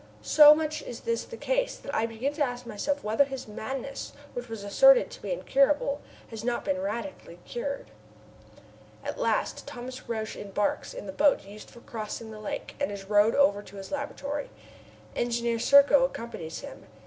So 0.23 0.55
much 0.55 0.81
is 0.81 1.01
this 1.01 1.25
the 1.25 1.37
case 1.37 1.75
that 1.77 1.93
I 1.93 2.07
begin 2.07 2.33
to 2.33 2.43
ask 2.43 2.65
myself 2.65 3.03
whether 3.03 3.23
his 3.23 3.47
madness 3.47 4.13
which 4.33 4.49
was 4.49 4.63
asserted 4.63 5.11
to 5.11 5.21
be 5.21 5.31
incurable, 5.31 6.01
has 6.31 6.43
not 6.43 6.65
been 6.65 6.81
radically 6.81 7.37
cured. 7.45 7.91
At 9.03 9.19
last 9.19 9.67
Thomas 9.67 10.09
Roch 10.09 10.35
embarks 10.35 10.95
in 10.95 11.05
the 11.05 11.11
boat 11.11 11.43
used 11.45 11.69
for 11.69 11.81
crossing 11.81 12.31
the 12.31 12.39
lake 12.39 12.73
and 12.79 12.91
is 12.91 13.05
rowed 13.11 13.35
over 13.35 13.61
to 13.61 13.75
his 13.75 13.91
laboratory. 13.91 14.49
Engineer 15.15 15.59
Serko 15.59 16.03
accompanies 16.05 16.61
him. 16.61 16.87